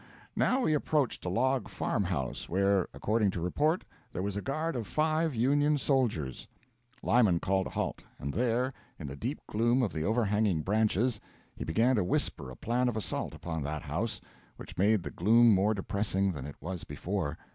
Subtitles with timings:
[0.35, 4.75] Now we approached a log farm house where, according to report, there was a guard
[4.75, 6.47] of five Union soldiers.
[7.03, 11.19] Lyman called a halt; and there, in the deep gloom of the overhanging branches,
[11.55, 14.19] he began to whisper a plan of assault upon that house,
[14.57, 17.37] which made the gloom more depressing than it was before.